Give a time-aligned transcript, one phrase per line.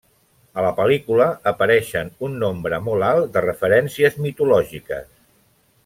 [0.59, 5.07] A la pel·lícula apareixen un nombre molt alt de referències mitològiques.